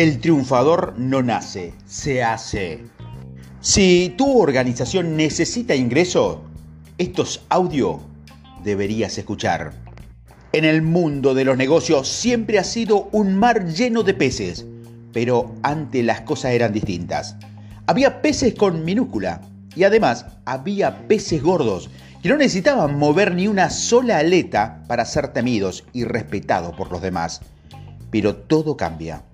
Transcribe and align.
El 0.00 0.18
triunfador 0.18 0.94
no 0.96 1.22
nace, 1.22 1.74
se 1.84 2.22
hace. 2.22 2.84
Si 3.60 4.14
tu 4.16 4.40
organización 4.40 5.14
necesita 5.14 5.74
ingresos, 5.74 6.38
estos 6.96 7.44
audios 7.50 7.98
deberías 8.64 9.18
escuchar. 9.18 9.74
En 10.54 10.64
el 10.64 10.80
mundo 10.80 11.34
de 11.34 11.44
los 11.44 11.58
negocios 11.58 12.08
siempre 12.08 12.58
ha 12.58 12.64
sido 12.64 13.10
un 13.12 13.36
mar 13.36 13.66
lleno 13.66 14.02
de 14.02 14.14
peces, 14.14 14.64
pero 15.12 15.54
antes 15.62 16.02
las 16.02 16.22
cosas 16.22 16.52
eran 16.52 16.72
distintas. 16.72 17.36
Había 17.86 18.22
peces 18.22 18.54
con 18.54 18.86
minúscula 18.86 19.42
y 19.76 19.84
además 19.84 20.24
había 20.46 21.08
peces 21.08 21.42
gordos 21.42 21.90
que 22.22 22.30
no 22.30 22.38
necesitaban 22.38 22.98
mover 22.98 23.34
ni 23.34 23.48
una 23.48 23.68
sola 23.68 24.16
aleta 24.16 24.82
para 24.88 25.04
ser 25.04 25.34
temidos 25.34 25.84
y 25.92 26.04
respetados 26.04 26.74
por 26.74 26.90
los 26.90 27.02
demás. 27.02 27.42
Pero 28.10 28.34
todo 28.34 28.78
cambia. 28.78 29.24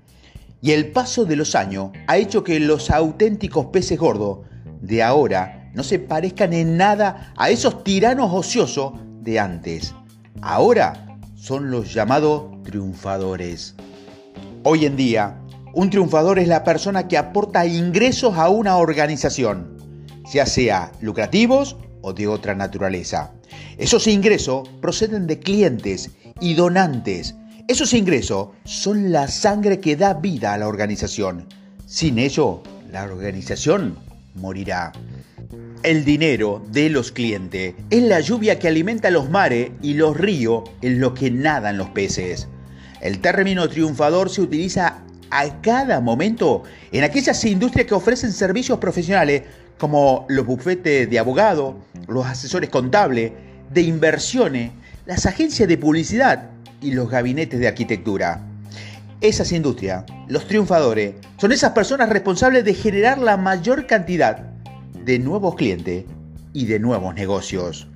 Y 0.61 0.73
el 0.73 0.91
paso 0.91 1.25
de 1.25 1.37
los 1.37 1.55
años 1.55 1.91
ha 2.07 2.17
hecho 2.17 2.43
que 2.43 2.59
los 2.61 2.91
auténticos 2.91 3.67
peces 3.67 3.99
gordos 3.99 4.41
de 4.81 5.03
ahora 5.03 5.71
no 5.75 5.83
se 5.83 5.99
parezcan 5.99 6.53
en 6.53 6.77
nada 6.77 7.33
a 7.37 7.51
esos 7.51 7.85
tiranos 7.85 8.31
ociosos 8.33 8.95
de 9.21 9.39
antes. 9.39 9.95
Ahora 10.41 11.19
son 11.35 11.71
los 11.71 11.93
llamados 11.93 12.63
triunfadores. 12.65 13.75
Hoy 14.63 14.87
en 14.87 14.97
día, 14.97 15.39
un 15.75 15.91
triunfador 15.91 16.39
es 16.39 16.49
la 16.49 16.65
persona 16.65 17.07
que 17.07 17.19
aporta 17.19 17.67
ingresos 17.67 18.39
a 18.39 18.49
una 18.49 18.79
organización, 18.79 19.77
ya 20.33 20.47
sea 20.47 20.91
lucrativos 21.01 21.77
o 22.01 22.13
de 22.13 22.27
otra 22.27 22.55
naturaleza. 22.55 23.33
Esos 23.77 24.07
ingresos 24.07 24.69
proceden 24.81 25.27
de 25.27 25.39
clientes 25.39 26.11
y 26.41 26.55
donantes. 26.55 27.35
Esos 27.69 27.95
ingresos 27.95 28.51
son 28.63 29.11
la 29.11 29.27
sangre 29.27 29.81
que 29.81 29.97
da 29.97 30.15
vida 30.15 30.53
a 30.53 30.59
la 30.59 30.69
organización. 30.69 31.49
Sin 31.85 32.17
ello, 32.21 32.63
la 32.93 33.03
organización 33.03 33.99
morirá. 34.37 34.93
El 35.83 36.05
dinero 36.05 36.65
de 36.71 36.91
los 36.91 37.11
clientes 37.11 37.75
es 37.91 38.03
la 38.05 38.21
lluvia 38.21 38.61
que 38.61 38.69
alimenta 38.69 39.11
los 39.11 39.31
mares 39.31 39.73
y 39.83 39.95
los 39.95 40.17
ríos 40.17 40.63
en 40.81 41.01
los 41.01 41.15
que 41.15 41.29
nadan 41.33 41.77
los 41.77 41.89
peces. 41.89 42.47
El 43.01 43.21
término 43.21 43.69
triunfador 43.69 44.31
se 44.31 44.43
utiliza 44.43 44.99
a 45.31 45.61
cada 45.61 46.01
momento 46.01 46.63
en 46.93 47.03
aquellas 47.03 47.45
industrias 47.45 47.89
que 47.89 47.95
ofrecen 47.95 48.31
servicios 48.33 48.79
profesionales 48.79 49.43
como 49.77 50.25
los 50.29 50.47
bufetes 50.47 51.11
de 51.11 51.19
abogado, 51.19 51.77
los 52.07 52.27
asesores 52.27 52.71
contables, 52.71 53.33
de 53.73 53.83
inversiones, 53.83 54.71
las 55.05 55.27
agencias 55.27 55.69
de 55.69 55.79
publicidad 55.79 56.51
y 56.81 56.93
los 56.93 57.11
gabinetes 57.11 57.61
de 57.61 57.69
arquitectura. 57.69 58.43
Esas 59.21 59.53
industrias, 59.53 60.05
los 60.29 60.47
triunfadores, 60.47 61.15
son 61.39 61.53
esas 61.53 61.73
personas 61.73 62.09
responsables 62.09 62.65
de 62.65 62.75
generar 62.75 63.19
la 63.19 63.37
mayor 63.37 63.87
cantidad 63.87 64.51
de 65.05 65.19
nuevos 65.19 65.55
clientes 65.55 66.05
y 66.53 66.67
de 66.67 66.79
nuevos 66.79 67.15
negocios. 67.15 67.89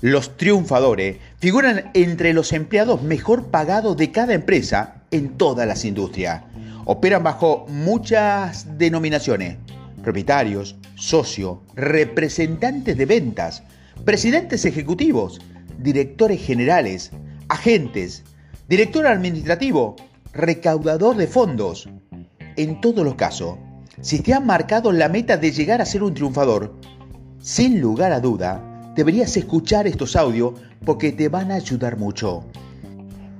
Los 0.00 0.36
triunfadores 0.36 1.16
figuran 1.38 1.90
entre 1.94 2.32
los 2.32 2.52
empleados 2.52 3.02
mejor 3.02 3.46
pagados 3.46 3.96
de 3.96 4.12
cada 4.12 4.34
empresa 4.34 5.02
en 5.10 5.30
todas 5.30 5.66
las 5.66 5.84
industrias. 5.84 6.42
Operan 6.84 7.24
bajo 7.24 7.66
muchas 7.68 8.78
denominaciones. 8.78 9.56
Propietarios, 10.02 10.76
socios, 10.94 11.58
representantes 11.74 12.96
de 12.96 13.06
ventas, 13.06 13.64
presidentes 14.04 14.64
ejecutivos, 14.64 15.40
directores 15.78 16.40
generales, 16.44 17.10
agentes, 17.48 18.24
director 18.68 19.06
administrativo, 19.06 19.96
recaudador 20.32 21.16
de 21.16 21.26
fondos. 21.26 21.88
En 22.56 22.80
todos 22.80 23.04
los 23.04 23.14
casos, 23.14 23.56
si 24.00 24.20
te 24.20 24.34
han 24.34 24.46
marcado 24.46 24.92
la 24.92 25.08
meta 25.08 25.36
de 25.36 25.52
llegar 25.52 25.80
a 25.80 25.86
ser 25.86 26.02
un 26.02 26.14
triunfador, 26.14 26.74
sin 27.40 27.80
lugar 27.80 28.12
a 28.12 28.20
duda, 28.20 28.92
deberías 28.94 29.36
escuchar 29.36 29.86
estos 29.86 30.16
audios 30.16 30.54
porque 30.84 31.12
te 31.12 31.28
van 31.28 31.50
a 31.50 31.56
ayudar 31.56 31.96
mucho. 31.96 32.44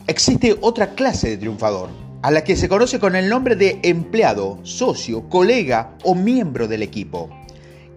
Existe 0.07 0.57
otra 0.61 0.95
clase 0.95 1.31
de 1.31 1.37
triunfador, 1.37 1.91
a 2.23 2.31
la 2.31 2.43
que 2.43 2.57
se 2.57 2.69
conoce 2.69 2.99
con 2.99 3.15
el 3.15 3.29
nombre 3.29 3.57
de 3.57 3.79
empleado, 3.83 4.59
socio, 4.63 5.29
colega 5.29 5.97
o 6.03 6.15
miembro 6.15 6.67
del 6.67 6.83
equipo. 6.83 7.29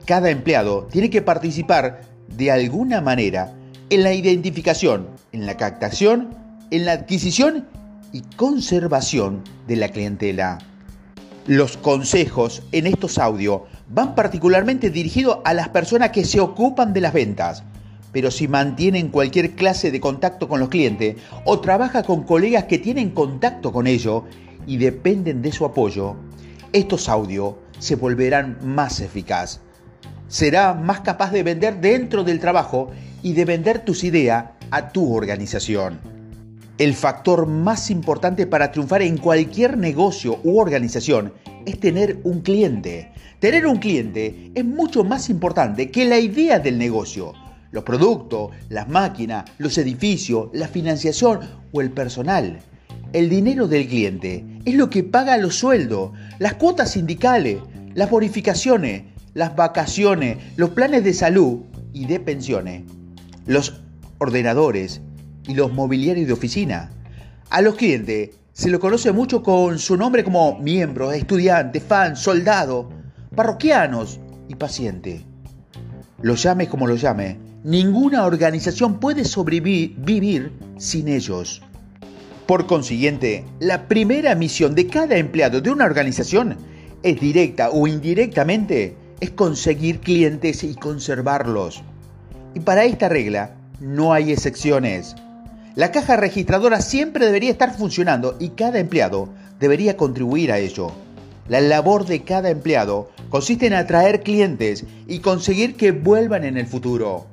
Cada 0.05 0.29
empleado 0.29 0.87
tiene 0.91 1.09
que 1.09 1.21
participar 1.21 2.01
de 2.35 2.51
alguna 2.51 2.99
manera 3.01 3.53
en 3.91 4.03
la 4.03 4.13
identificación, 4.13 5.09
en 5.33 5.45
la 5.45 5.57
captación, 5.57 6.29
en 6.71 6.85
la 6.85 6.93
adquisición 6.93 7.67
y 8.13 8.21
conservación 8.37 9.43
de 9.67 9.75
la 9.75 9.89
clientela. 9.89 10.59
Los 11.45 11.75
consejos 11.75 12.63
en 12.71 12.87
estos 12.87 13.17
audios 13.17 13.63
van 13.89 14.15
particularmente 14.15 14.91
dirigidos 14.91 15.39
a 15.43 15.53
las 15.53 15.67
personas 15.69 16.11
que 16.11 16.23
se 16.23 16.39
ocupan 16.39 16.93
de 16.93 17.01
las 17.01 17.11
ventas, 17.11 17.65
pero 18.13 18.31
si 18.31 18.47
mantienen 18.47 19.09
cualquier 19.09 19.55
clase 19.55 19.91
de 19.91 19.99
contacto 19.99 20.47
con 20.47 20.61
los 20.61 20.69
clientes 20.69 21.17
o 21.43 21.59
trabaja 21.59 22.03
con 22.03 22.23
colegas 22.23 22.63
que 22.65 22.77
tienen 22.77 23.09
contacto 23.09 23.73
con 23.73 23.87
ellos 23.87 24.23
y 24.67 24.77
dependen 24.77 25.41
de 25.41 25.51
su 25.51 25.65
apoyo, 25.65 26.15
estos 26.71 27.09
audios 27.09 27.55
se 27.79 27.97
volverán 27.97 28.57
más 28.63 29.01
eficaz. 29.01 29.59
Será 30.29 30.73
más 30.73 31.01
capaz 31.01 31.33
de 31.33 31.43
vender 31.43 31.81
dentro 31.81 32.23
del 32.23 32.39
trabajo 32.39 32.91
y 33.23 33.33
de 33.33 33.45
vender 33.45 33.85
tus 33.85 34.03
ideas 34.03 34.45
a 34.71 34.89
tu 34.89 35.13
organización. 35.13 35.99
El 36.77 36.95
factor 36.95 37.45
más 37.45 37.91
importante 37.91 38.47
para 38.47 38.71
triunfar 38.71 39.01
en 39.03 39.17
cualquier 39.17 39.77
negocio 39.77 40.39
u 40.43 40.59
organización 40.59 41.33
es 41.65 41.79
tener 41.79 42.19
un 42.23 42.41
cliente. 42.41 43.11
Tener 43.39 43.67
un 43.67 43.77
cliente 43.77 44.51
es 44.55 44.65
mucho 44.65 45.03
más 45.03 45.29
importante 45.29 45.91
que 45.91 46.05
la 46.05 46.19
idea 46.19 46.59
del 46.59 46.77
negocio. 46.77 47.33
Los 47.71 47.83
productos, 47.83 48.51
las 48.69 48.89
máquinas, 48.89 49.45
los 49.57 49.77
edificios, 49.77 50.49
la 50.53 50.67
financiación 50.67 51.41
o 51.71 51.81
el 51.81 51.91
personal. 51.91 52.59
El 53.13 53.29
dinero 53.29 53.67
del 53.67 53.87
cliente 53.87 54.43
es 54.65 54.75
lo 54.75 54.89
que 54.89 55.03
paga 55.03 55.37
los 55.37 55.55
sueldos, 55.55 56.11
las 56.39 56.55
cuotas 56.55 56.91
sindicales, 56.91 57.59
las 57.93 58.09
bonificaciones, 58.09 59.03
las 59.33 59.55
vacaciones, 59.55 60.37
los 60.55 60.71
planes 60.71 61.03
de 61.03 61.13
salud 61.13 61.59
y 61.93 62.05
de 62.05 62.19
pensiones, 62.19 62.83
los 63.45 63.81
ordenadores, 64.19 65.01
y 65.47 65.53
los 65.53 65.73
mobiliarios 65.73 66.27
de 66.27 66.33
oficina. 66.33 66.91
A 67.49 67.61
los 67.61 67.75
clientes 67.75 68.31
se 68.53 68.69
lo 68.69 68.79
conoce 68.79 69.11
mucho 69.11 69.43
con 69.43 69.79
su 69.79 69.97
nombre 69.97 70.23
como 70.23 70.59
miembro, 70.59 71.11
estudiante, 71.11 71.79
fan, 71.79 72.15
soldado, 72.15 72.89
parroquianos 73.35 74.19
y 74.47 74.55
paciente. 74.55 75.25
Lo 76.21 76.35
llame 76.35 76.67
como 76.67 76.87
lo 76.87 76.95
llame, 76.95 77.37
ninguna 77.63 78.25
organización 78.25 78.99
puede 78.99 79.25
sobrevivir 79.25 80.51
sin 80.77 81.07
ellos. 81.07 81.61
Por 82.45 82.67
consiguiente, 82.67 83.45
la 83.59 83.87
primera 83.87 84.35
misión 84.35 84.75
de 84.75 84.87
cada 84.87 85.15
empleado 85.15 85.61
de 85.61 85.71
una 85.71 85.85
organización 85.85 86.57
es 87.01 87.19
directa 87.19 87.69
o 87.69 87.87
indirectamente 87.87 88.95
es 89.19 89.31
conseguir 89.31 89.99
clientes 89.99 90.63
y 90.63 90.75
conservarlos. 90.75 91.83
Y 92.53 92.59
para 92.59 92.83
esta 92.83 93.09
regla 93.09 93.55
no 93.79 94.13
hay 94.13 94.31
excepciones. 94.31 95.15
La 95.75 95.91
caja 95.91 96.17
registradora 96.17 96.81
siempre 96.81 97.25
debería 97.25 97.51
estar 97.51 97.73
funcionando 97.73 98.35
y 98.39 98.49
cada 98.49 98.79
empleado 98.79 99.29
debería 99.59 99.95
contribuir 99.95 100.51
a 100.51 100.59
ello. 100.59 100.91
La 101.47 101.61
labor 101.61 102.05
de 102.05 102.23
cada 102.23 102.49
empleado 102.49 103.09
consiste 103.29 103.67
en 103.67 103.73
atraer 103.73 104.21
clientes 104.21 104.85
y 105.07 105.19
conseguir 105.19 105.75
que 105.75 105.91
vuelvan 105.91 106.43
en 106.43 106.57
el 106.57 106.67
futuro. 106.67 107.25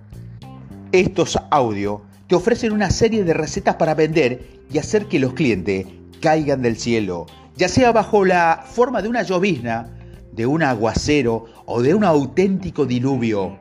Estos 0.92 1.38
audios 1.50 2.00
te 2.28 2.34
ofrecen 2.34 2.72
una 2.72 2.90
serie 2.90 3.24
de 3.24 3.34
recetas 3.34 3.76
para 3.76 3.94
vender 3.94 4.60
y 4.72 4.78
hacer 4.78 5.06
que 5.06 5.18
los 5.18 5.34
clientes 5.34 5.86
caigan 6.20 6.62
del 6.62 6.76
cielo, 6.76 7.26
ya 7.56 7.68
sea 7.68 7.92
bajo 7.92 8.24
la 8.24 8.64
forma 8.64 9.02
de 9.02 9.08
una 9.08 9.22
llovizna, 9.22 9.88
de 10.32 10.46
un 10.46 10.62
aguacero 10.62 11.46
o 11.66 11.82
de 11.82 11.94
un 11.94 12.04
auténtico 12.04 12.86
diluvio. 12.86 13.58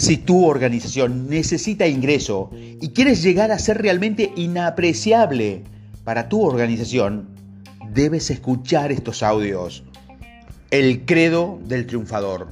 Si 0.00 0.16
tu 0.16 0.46
organización 0.46 1.28
necesita 1.28 1.86
ingreso 1.86 2.50
y 2.54 2.88
quieres 2.88 3.22
llegar 3.22 3.52
a 3.52 3.58
ser 3.58 3.82
realmente 3.82 4.32
inapreciable 4.34 5.62
para 6.04 6.30
tu 6.30 6.40
organización, 6.42 7.28
debes 7.92 8.30
escuchar 8.30 8.92
estos 8.92 9.22
audios. 9.22 9.84
El 10.70 11.04
credo 11.04 11.60
del 11.66 11.86
triunfador. 11.86 12.48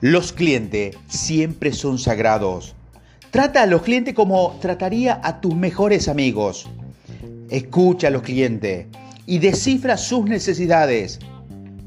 Los 0.00 0.32
clientes 0.32 0.96
siempre 1.06 1.72
son 1.72 2.00
sagrados. 2.00 2.74
Trata 3.30 3.62
a 3.62 3.66
los 3.66 3.82
clientes 3.82 4.12
como 4.12 4.58
trataría 4.60 5.20
a 5.22 5.40
tus 5.40 5.54
mejores 5.54 6.08
amigos. 6.08 6.68
Escucha 7.50 8.08
a 8.08 8.10
los 8.10 8.22
clientes 8.22 8.88
y 9.26 9.38
descifra 9.38 9.96
sus 9.96 10.24
necesidades. 10.24 11.20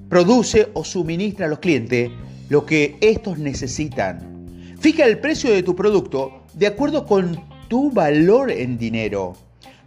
Produce 0.08 0.69
o 0.74 0.86
suministra 0.86 1.48
a 1.48 1.50
los 1.50 1.60
clientes 1.60 2.10
lo 2.48 2.66
que 2.66 2.98
estos 3.01 3.38
necesitan 3.38 4.35
Fija 4.80 5.06
el 5.06 5.19
precio 5.19 5.51
de 5.51 5.63
tu 5.63 5.75
producto 5.75 6.44
de 6.54 6.68
acuerdo 6.68 7.06
con 7.06 7.39
tu 7.69 7.92
valor 7.92 8.51
en 8.51 8.77
dinero. 8.77 9.33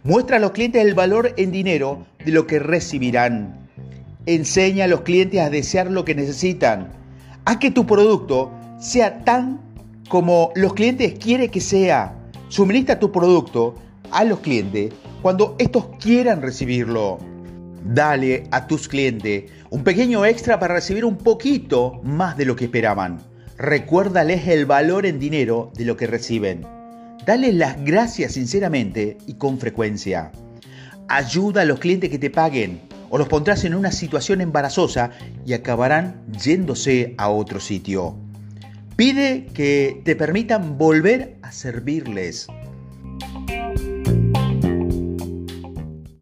Muestra 0.03 0.37
a 0.37 0.39
los 0.39 0.51
clientes 0.51 0.81
el 0.81 0.93
valor 0.93 1.33
en 1.37 1.51
dinero 1.51 2.05
de 2.25 2.31
lo 2.31 2.47
que 2.47 2.59
recibirán. 2.59 3.69
Enseña 4.25 4.85
a 4.85 4.87
los 4.87 5.01
clientes 5.01 5.39
a 5.39 5.49
desear 5.49 5.91
lo 5.91 6.05
que 6.05 6.15
necesitan. 6.15 6.91
Haz 7.45 7.57
que 7.57 7.71
tu 7.71 7.85
producto 7.85 8.51
sea 8.79 9.23
tan 9.23 9.61
como 10.09 10.51
los 10.55 10.73
clientes 10.73 11.13
quieren 11.19 11.49
que 11.49 11.61
sea. 11.61 12.15
Suministra 12.49 12.99
tu 12.99 13.11
producto 13.11 13.75
a 14.11 14.23
los 14.23 14.39
clientes 14.39 14.93
cuando 15.21 15.55
estos 15.59 15.85
quieran 15.99 16.41
recibirlo. 16.41 17.19
Dale 17.85 18.43
a 18.51 18.67
tus 18.67 18.87
clientes 18.87 19.51
un 19.69 19.83
pequeño 19.83 20.25
extra 20.25 20.59
para 20.59 20.73
recibir 20.73 21.05
un 21.05 21.17
poquito 21.17 22.01
más 22.03 22.35
de 22.35 22.45
lo 22.45 22.55
que 22.55 22.65
esperaban. 22.65 23.28
Recuérdales 23.59 24.47
el 24.47 24.65
valor 24.65 25.05
en 25.05 25.19
dinero 25.19 25.73
de 25.75 25.83
lo 25.83 25.97
que 25.97 26.07
reciben. 26.07 26.65
Dale 27.25 27.51
las 27.51 27.83
gracias 27.83 28.31
sinceramente 28.31 29.17
y 29.27 29.33
con 29.33 29.59
frecuencia. 29.59 30.31
Ayuda 31.09 31.63
a 31.63 31.65
los 31.65 31.79
clientes 31.79 32.09
que 32.09 32.17
te 32.17 32.29
paguen 32.29 32.79
o 33.09 33.17
los 33.17 33.27
pondrás 33.27 33.65
en 33.65 33.75
una 33.75 33.91
situación 33.91 34.39
embarazosa 34.39 35.11
y 35.45 35.51
acabarán 35.51 36.21
yéndose 36.41 37.15
a 37.17 37.27
otro 37.27 37.59
sitio. 37.59 38.15
Pide 38.95 39.47
que 39.47 40.03
te 40.05 40.15
permitan 40.15 40.77
volver 40.77 41.35
a 41.41 41.51
servirles. 41.51 42.47